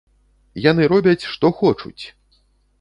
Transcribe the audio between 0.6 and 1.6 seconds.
Яны робяць што